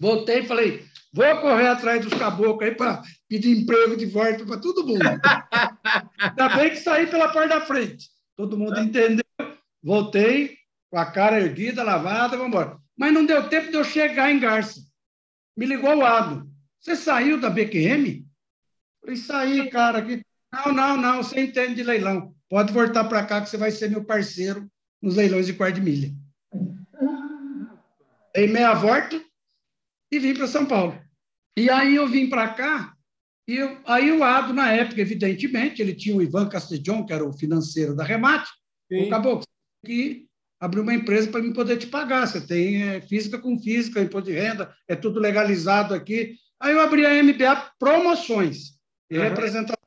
Voltei 0.00 0.40
e 0.40 0.46
falei, 0.46 0.84
vou 1.12 1.40
correr 1.40 1.68
atrás 1.68 2.04
dos 2.04 2.14
caboclos 2.14 2.68
aí 2.68 2.74
para 2.74 3.02
pedir 3.28 3.56
emprego 3.56 3.96
de 3.96 4.06
volta 4.06 4.44
para 4.44 4.58
todo 4.58 4.86
mundo. 4.86 5.02
Ainda 6.18 6.48
bem 6.56 6.70
que 6.70 6.76
saí 6.76 7.06
pela 7.06 7.30
porta 7.32 7.48
da 7.48 7.60
frente. 7.60 8.08
Todo 8.36 8.56
mundo 8.56 8.80
entendeu. 8.80 9.24
Voltei 9.82 10.56
com 10.90 10.98
a 10.98 11.06
cara 11.06 11.40
erguida, 11.40 11.82
lavada, 11.82 12.36
vamos 12.36 12.48
embora. 12.48 12.78
Mas 12.96 13.12
não 13.12 13.24
deu 13.24 13.48
tempo 13.48 13.70
de 13.70 13.76
eu 13.76 13.84
chegar 13.84 14.30
em 14.30 14.40
Garça. 14.40 14.80
Me 15.56 15.66
ligou 15.66 15.96
o 15.96 16.04
Ado. 16.04 16.48
Você 16.80 16.96
saiu 16.96 17.40
da 17.40 17.50
BQM? 17.50 18.26
Falei, 19.00 19.16
saí, 19.16 19.70
cara. 19.70 19.98
Aqui. 19.98 20.22
Não, 20.52 20.72
não, 20.72 20.96
não, 20.96 21.22
você 21.22 21.40
entende 21.40 21.76
de 21.76 21.82
leilão. 21.82 22.34
Pode 22.48 22.72
voltar 22.72 23.04
para 23.04 23.24
cá 23.24 23.40
que 23.40 23.50
você 23.50 23.56
vai 23.56 23.70
ser 23.70 23.90
meu 23.90 24.04
parceiro 24.04 24.66
nos 25.02 25.16
leilões 25.16 25.46
de 25.46 25.52
quarto 25.52 25.76
de 25.76 25.80
milha. 25.82 26.12
Dei 28.34 28.46
meia 28.46 28.72
volta 28.74 29.20
e 30.10 30.18
vim 30.18 30.34
para 30.34 30.46
São 30.46 30.64
Paulo. 30.64 30.98
E 31.56 31.68
aí 31.68 31.96
eu 31.96 32.08
vim 32.08 32.28
para 32.28 32.48
cá, 32.48 32.96
e 33.48 33.58
aí 33.86 34.12
o 34.12 34.22
Ado, 34.22 34.52
na 34.52 34.70
época, 34.70 35.00
evidentemente, 35.00 35.80
ele 35.80 35.94
tinha 35.94 36.14
o 36.14 36.20
Ivan 36.20 36.50
Castellon, 36.50 37.06
que 37.06 37.14
era 37.14 37.24
o 37.24 37.32
financeiro 37.32 37.96
da 37.96 38.04
Remate, 38.04 38.50
acabou 39.06 39.40
que 39.86 40.26
abriu 40.60 40.82
uma 40.82 40.92
empresa 40.92 41.30
para 41.30 41.40
mim 41.40 41.54
poder 41.54 41.78
te 41.78 41.86
pagar. 41.86 42.26
Você 42.26 42.42
tem 42.42 42.82
é, 42.82 43.00
física 43.00 43.38
com 43.38 43.58
física, 43.58 44.02
imposto 44.02 44.30
de 44.30 44.36
renda, 44.36 44.74
é 44.86 44.94
tudo 44.94 45.18
legalizado 45.18 45.94
aqui. 45.94 46.36
Aí 46.60 46.74
eu 46.74 46.80
abri 46.80 47.06
a 47.06 47.22
MBA 47.22 47.72
Promoções 47.78 48.78
e 49.10 49.16
uhum. 49.16 49.24
representações. 49.24 49.78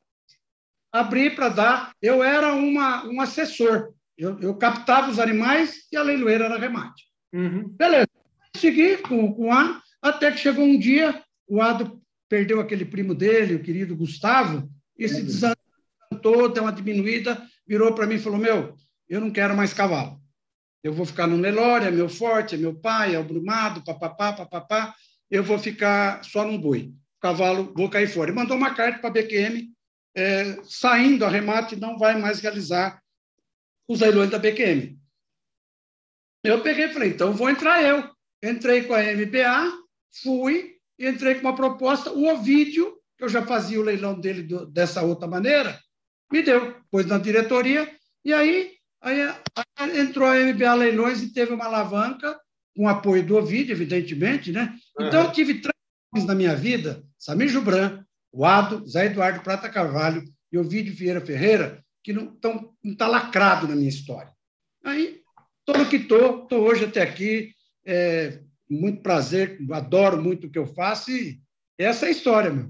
Abri 0.92 1.30
para 1.30 1.50
dar. 1.50 1.92
Eu 2.02 2.24
era 2.24 2.54
uma, 2.56 3.06
um 3.06 3.22
assessor. 3.22 3.94
Eu, 4.18 4.40
eu, 4.40 4.56
captava 4.56 5.12
os 5.12 5.20
animais 5.20 5.86
e 5.92 5.98
a 5.98 6.02
leiloeira 6.02 6.46
era 6.46 6.58
remate. 6.58 7.04
Uhum. 7.32 7.70
Beleza. 7.70 8.10
Segui 8.58 8.98
com, 8.98 9.32
com 9.34 9.50
o 9.50 9.52
A, 9.52 9.82
até 10.02 10.32
que 10.32 10.38
chegou 10.38 10.66
um 10.66 10.80
dia, 10.80 11.24
o 11.48 11.62
Ado 11.62 12.01
perdeu 12.32 12.62
aquele 12.62 12.86
primo 12.86 13.14
dele, 13.14 13.56
o 13.56 13.62
querido 13.62 13.94
Gustavo, 13.94 14.72
e 14.98 15.06
se 15.10 15.22
desantou, 15.22 16.48
deu 16.48 16.64
uma 16.64 16.72
diminuída, 16.72 17.46
virou 17.68 17.94
para 17.94 18.08
mim 18.08 18.16
e 18.16 18.20
falou: 18.20 18.40
Meu, 18.40 18.74
eu 19.10 19.20
não 19.20 19.30
quero 19.30 19.54
mais 19.54 19.74
cavalo. 19.74 20.18
Eu 20.82 20.94
vou 20.94 21.06
ficar 21.06 21.28
no 21.28 21.38
Nelore, 21.38 21.88
é 21.88 21.92
meu 21.92 22.08
forte, 22.08 22.56
é 22.56 22.58
meu 22.58 22.74
pai, 22.74 23.16
é 23.16 23.20
o 23.20 23.24
Brumado, 23.26 23.84
papapá, 23.84 24.32
papapá. 24.32 24.96
Eu 25.30 25.44
vou 25.44 25.60
ficar 25.60 26.24
só 26.24 26.46
num 26.46 26.58
boi. 26.58 26.94
Cavalo, 27.20 27.74
vou 27.76 27.90
cair 27.90 28.08
fora. 28.08 28.32
E 28.32 28.34
mandou 28.34 28.56
uma 28.56 28.74
carta 28.74 29.00
para 29.00 29.10
a 29.10 29.14
BQM, 29.14 29.70
é, 30.16 30.58
saindo 30.64 31.26
a 31.26 31.30
remate, 31.30 31.76
não 31.76 31.98
vai 31.98 32.18
mais 32.18 32.40
realizar 32.40 33.02
os 33.90 34.00
leilões 34.00 34.30
da 34.30 34.40
BQM. 34.40 34.98
Eu 36.46 36.62
peguei 36.64 36.86
e 36.86 36.94
falei, 36.94 37.10
então 37.10 37.34
vou 37.34 37.50
entrar 37.50 37.84
eu. 37.84 38.10
Entrei 38.42 38.84
com 38.84 38.94
a 38.94 39.04
MBA, 39.04 39.72
fui, 40.24 40.71
entrei 41.08 41.36
com 41.36 41.42
uma 41.42 41.56
proposta. 41.56 42.12
O 42.12 42.28
Ovídio, 42.28 42.98
que 43.18 43.24
eu 43.24 43.30
já 43.30 43.46
fazia 43.46 43.80
o 43.80 43.84
leilão 43.84 44.20
dele 44.20 44.44
do, 44.44 44.66
dessa 44.66 45.02
outra 45.02 45.28
maneira, 45.28 45.80
me 46.32 46.42
deu, 46.42 46.76
pôs 46.90 47.06
na 47.06 47.18
diretoria, 47.18 47.90
e 48.24 48.34
aí 48.34 48.72
Aí, 49.02 49.20
aí 49.78 50.00
entrou 50.00 50.28
a 50.28 50.36
MBA 50.36 50.74
Leilões 50.76 51.24
e 51.24 51.34
teve 51.34 51.54
uma 51.54 51.66
alavanca, 51.66 52.40
com 52.76 52.88
apoio 52.88 53.26
do 53.26 53.36
Ovidio, 53.36 53.74
evidentemente, 53.74 54.52
né? 54.52 54.78
Então, 55.00 55.26
eu 55.26 55.32
tive 55.32 55.56
três 55.56 55.74
nomes 56.14 56.28
na 56.28 56.36
minha 56.36 56.56
vida, 56.56 57.04
Samir 57.18 57.50
Jubran, 57.50 58.06
o 58.32 58.46
Ado, 58.46 58.88
Zé 58.88 59.08
Eduardo 59.08 59.42
Prata 59.42 59.68
Carvalho 59.68 60.24
e 60.52 60.58
Ovidio 60.58 60.94
Vieira 60.94 61.20
Ferreira, 61.20 61.84
que 62.04 62.14
não 62.14 62.32
estão 62.32 62.74
não 62.84 62.96
tá 62.96 63.08
lacrado 63.08 63.68
na 63.68 63.76
minha 63.76 63.90
história. 63.90 64.32
Aí, 64.86 65.22
estou 65.60 65.84
no 65.84 65.90
que 65.90 65.98
estou, 65.98 66.44
estou 66.44 66.62
hoje 66.62 66.86
até 66.86 67.02
aqui, 67.02 67.52
é, 67.86 68.40
muito 68.72 69.02
prazer, 69.02 69.58
adoro 69.72 70.22
muito 70.22 70.48
o 70.48 70.50
que 70.50 70.58
eu 70.58 70.66
faço 70.66 71.12
e 71.12 71.40
essa 71.78 72.06
é 72.06 72.10
a 72.10 72.12
história, 72.12 72.50
meu. 72.50 72.70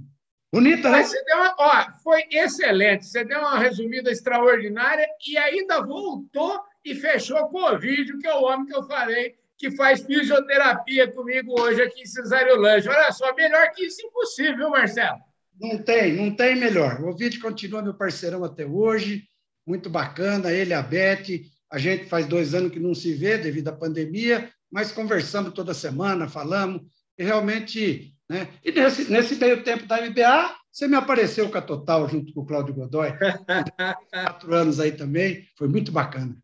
Bonita, 0.53 0.89
né? 0.89 1.03
Você 1.03 1.23
deu 1.23 1.37
uma, 1.37 1.55
ó, 1.57 1.91
foi 2.03 2.23
excelente. 2.29 3.05
Você 3.05 3.23
deu 3.23 3.39
uma 3.39 3.57
resumida 3.57 4.11
extraordinária 4.11 5.07
e 5.25 5.37
ainda 5.37 5.81
voltou 5.81 6.59
e 6.83 6.93
fechou 6.95 7.47
com 7.47 7.59
o 7.59 7.79
vídeo, 7.79 8.19
que 8.19 8.27
é 8.27 8.33
o 8.33 8.43
homem 8.43 8.65
que 8.65 8.75
eu 8.75 8.83
falei, 8.83 9.35
que 9.57 9.71
faz 9.71 10.01
fisioterapia 10.01 11.09
comigo 11.11 11.59
hoje 11.59 11.81
aqui 11.81 12.01
em 12.01 12.05
Cesariolândia. 12.05 12.91
Olha 12.91 13.11
só, 13.11 13.33
melhor 13.33 13.71
que 13.71 13.85
isso 13.85 14.05
impossível, 14.05 14.69
Marcelo? 14.69 15.19
Não 15.59 15.77
tem, 15.77 16.13
não 16.13 16.35
tem 16.35 16.55
melhor. 16.55 16.99
O 16.99 17.09
Ovidio 17.09 17.41
continua 17.41 17.81
meu 17.81 17.93
parceirão 17.93 18.43
até 18.43 18.65
hoje, 18.65 19.23
muito 19.65 19.89
bacana, 19.89 20.51
ele, 20.51 20.73
a 20.73 20.81
Beth. 20.81 21.45
A 21.71 21.77
gente 21.77 22.05
faz 22.05 22.25
dois 22.25 22.53
anos 22.53 22.71
que 22.71 22.79
não 22.79 22.93
se 22.93 23.13
vê 23.13 23.37
devido 23.37 23.69
à 23.69 23.71
pandemia, 23.71 24.51
mas 24.71 24.91
conversamos 24.91 25.53
toda 25.53 25.73
semana, 25.73 26.27
falamos, 26.27 26.81
e 27.17 27.23
realmente 27.23 28.15
né? 28.31 28.47
E 28.63 28.71
nesse, 28.71 29.11
nesse 29.11 29.35
meio 29.35 29.61
tempo 29.61 29.85
da 29.85 29.97
MBA, 29.97 30.55
você 30.71 30.87
me 30.87 30.95
apareceu 30.95 31.51
com 31.51 31.57
a 31.57 31.61
Total 31.61 32.07
junto 32.07 32.33
com 32.33 32.39
o 32.39 32.45
Cláudio 32.45 32.73
Godoy. 32.73 33.09
Quatro 34.09 34.55
anos 34.55 34.79
aí 34.79 34.93
também, 34.93 35.45
foi 35.57 35.67
muito 35.67 35.91
bacana. 35.91 36.37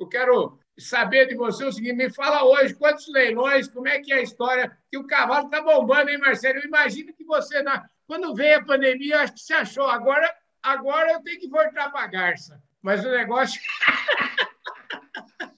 Eu 0.00 0.08
quero 0.08 0.58
saber 0.78 1.26
de 1.26 1.34
você 1.34 1.62
o 1.66 1.70
seguinte: 1.70 1.94
me 1.94 2.10
fala 2.10 2.42
hoje 2.42 2.72
quantos 2.72 3.06
leilões, 3.12 3.68
como 3.68 3.86
é 3.86 4.00
que 4.00 4.14
é 4.14 4.16
a 4.16 4.22
história, 4.22 4.74
que 4.90 4.96
o 4.96 5.06
cavalo 5.06 5.44
está 5.44 5.60
bombando, 5.60 6.08
hein, 6.08 6.16
Marcelo? 6.16 6.58
Eu 6.58 6.64
imagino 6.64 7.12
que 7.12 7.22
você, 7.22 7.62
quando 8.06 8.34
veio 8.34 8.58
a 8.58 8.64
pandemia, 8.64 9.20
acho 9.20 9.34
que 9.34 9.40
você 9.40 9.52
achou, 9.52 9.84
agora, 9.84 10.34
agora 10.62 11.12
eu 11.12 11.22
tenho 11.22 11.38
que 11.38 11.50
voltar 11.50 11.90
para 11.90 12.02
a 12.02 12.06
garça. 12.06 12.62
Mas 12.80 13.04
o 13.04 13.10
negócio. 13.10 13.60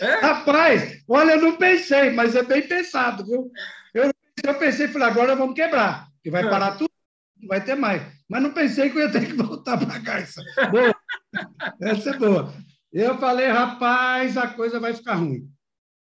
é? 0.00 0.14
Rapaz, 0.20 1.02
olha, 1.08 1.32
eu 1.32 1.42
não 1.42 1.56
pensei, 1.56 2.10
mas 2.10 2.34
é 2.34 2.42
bem 2.42 2.66
pensado, 2.66 3.24
viu? 3.24 3.50
Eu 3.94 4.10
eu 4.44 4.58
pensei, 4.58 4.88
falei, 4.88 5.08
agora 5.08 5.34
vamos 5.34 5.54
quebrar, 5.54 6.08
que 6.22 6.30
vai 6.30 6.48
parar 6.48 6.76
tudo, 6.76 6.90
não 7.40 7.48
vai 7.48 7.64
ter 7.64 7.74
mais. 7.74 8.02
Mas 8.28 8.42
não 8.42 8.52
pensei 8.52 8.90
que 8.90 8.98
eu 8.98 9.02
ia 9.02 9.10
ter 9.12 9.26
que 9.26 9.32
voltar 9.34 9.78
para 9.78 9.94
a 9.94 9.98
garça. 9.98 10.42
Boa. 10.70 10.94
Essa 11.80 12.10
é 12.10 12.18
boa. 12.18 12.52
Eu 12.92 13.18
falei, 13.18 13.48
rapaz, 13.48 14.36
a 14.36 14.48
coisa 14.48 14.78
vai 14.78 14.94
ficar 14.94 15.14
ruim. 15.14 15.50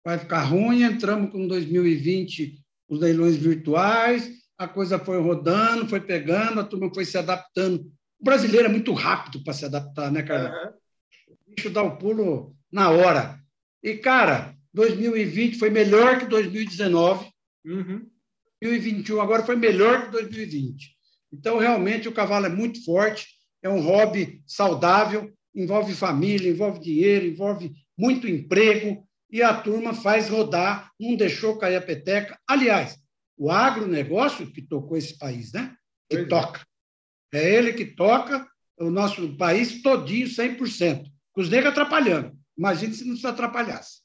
Vai 0.06 0.17
ficar 0.17 0.41
ruim, 0.41 0.84
entramos 0.84 1.32
com 1.32 1.48
2020 1.48 2.63
os 2.89 3.00
leilões 3.00 3.36
virtuais, 3.36 4.32
a 4.58 4.67
coisa 4.67 4.98
foi 4.98 5.20
rodando, 5.22 5.89
foi 5.89 6.00
pegando, 6.00 6.62
a 6.62 6.63
turma 6.63 6.89
foi 6.94 7.03
se 7.03 7.17
adaptando. 7.17 7.82
O 8.20 8.24
brasileiro 8.24 8.67
é 8.67 8.72
muito 8.72 8.94
rápido 8.94 9.44
para 9.44 9.53
se 9.53 9.65
adaptar, 9.65 10.10
né, 10.12 10.24
cara? 10.24 10.50
Uhum. 10.50 11.34
O 11.34 11.56
bicho 11.56 11.70
dá 11.70 11.84
o 11.84 11.88
um 11.88 11.98
pulo 11.98 12.57
na 12.72 12.90
hora. 12.90 13.40
E, 13.84 13.96
cara, 13.96 14.56
2020 14.74 15.58
foi 15.58 15.70
melhor 15.70 16.20
que 16.20 16.26
2019. 16.26 17.30
Uhum. 17.66 18.08
2021 18.62 19.22
agora 19.22 19.44
foi 19.44 19.56
melhor 19.56 20.06
que 20.06 20.12
2020. 20.12 20.96
Então, 21.32 21.58
realmente, 21.58 22.08
o 22.08 22.14
cavalo 22.14 22.46
é 22.46 22.50
muito 22.50 22.84
forte, 22.84 23.28
é 23.62 23.70
um 23.70 23.82
hobby 23.82 24.42
saudável, 24.46 25.32
envolve 25.54 25.94
família, 25.94 26.50
envolve 26.50 26.80
dinheiro, 26.80 27.26
envolve 27.26 27.74
muito 27.98 28.28
emprego, 28.28 29.08
e 29.30 29.42
a 29.42 29.54
turma 29.54 29.94
faz 29.94 30.30
rodar, 30.30 30.92
não 31.00 31.16
deixou 31.16 31.58
cair 31.58 31.76
a 31.76 31.82
peteca. 31.82 32.40
Aliás, 32.48 32.98
o 33.38 33.52
agronegócio 33.52 34.52
que 34.52 34.62
tocou 34.62 34.98
esse 34.98 35.18
país, 35.18 35.52
né? 35.52 35.76
Que 36.10 36.18
pois 36.18 36.26
é. 36.26 36.30
toca. 36.30 36.62
É. 37.34 37.40
é 37.40 37.56
ele 37.56 37.74
que 37.74 37.86
toca 37.86 38.48
o 38.80 38.90
nosso 38.90 39.36
país 39.36 39.82
todinho, 39.82 40.28
100%. 40.28 41.06
Com 41.34 41.42
os 41.42 41.50
negros 41.50 41.72
atrapalhando. 41.72 42.38
Imagine 42.58 42.94
se 42.94 43.06
não 43.06 43.16
se 43.16 43.28
atrapalhasse. 43.28 44.02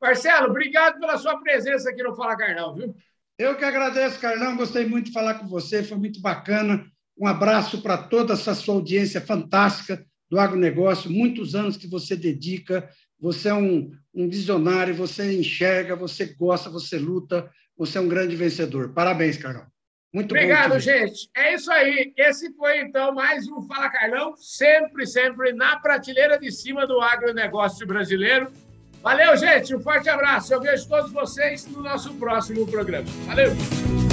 Marcelo, 0.00 0.50
obrigado 0.50 1.00
pela 1.00 1.18
sua 1.18 1.40
presença 1.40 1.90
aqui 1.90 2.02
no 2.02 2.14
Fala 2.14 2.36
Carnal, 2.36 2.74
viu? 2.74 2.94
Eu 3.38 3.56
que 3.56 3.64
agradeço, 3.64 4.20
Carlão. 4.20 4.56
Gostei 4.56 4.86
muito 4.86 5.06
de 5.06 5.12
falar 5.12 5.34
com 5.34 5.48
você, 5.48 5.82
foi 5.82 5.96
muito 5.96 6.20
bacana. 6.20 6.84
Um 7.16 7.26
abraço 7.26 7.82
para 7.82 7.98
toda 7.98 8.34
essa 8.34 8.54
sua 8.54 8.74
audiência 8.74 9.20
fantástica 9.20 10.04
do 10.30 10.38
agronegócio. 10.38 11.10
Muitos 11.10 11.54
anos 11.54 11.76
que 11.76 11.88
você 11.88 12.14
dedica. 12.16 12.88
Você 13.20 13.48
é 13.48 13.54
um, 13.54 13.90
um 14.14 14.28
visionário, 14.28 14.94
você 14.94 15.36
enxerga, 15.36 15.96
você 15.96 16.26
gosta, 16.34 16.70
você 16.70 16.98
luta. 16.98 17.50
Você 17.76 17.98
é 17.98 18.00
um 18.00 18.08
grande 18.08 18.36
vencedor. 18.36 18.92
Parabéns, 18.92 19.36
Carlão. 19.36 19.66
Muito 20.12 20.32
Obrigado, 20.32 20.78
gente. 20.80 21.28
É 21.36 21.54
isso 21.54 21.70
aí. 21.70 22.12
Esse 22.16 22.52
foi, 22.54 22.80
então, 22.80 23.14
mais 23.14 23.46
um 23.48 23.60
Fala 23.62 23.90
Carlão, 23.90 24.34
sempre, 24.36 25.06
sempre 25.06 25.52
na 25.52 25.78
prateleira 25.78 26.38
de 26.38 26.50
cima 26.50 26.86
do 26.86 27.00
agronegócio 27.00 27.86
brasileiro. 27.86 28.50
Valeu, 29.02 29.36
gente. 29.36 29.74
Um 29.74 29.80
forte 29.80 30.08
abraço. 30.08 30.52
Eu 30.52 30.60
vejo 30.60 30.88
todos 30.88 31.12
vocês 31.12 31.66
no 31.66 31.82
nosso 31.82 32.14
próximo 32.14 32.66
programa. 32.66 33.06
Valeu! 33.26 34.07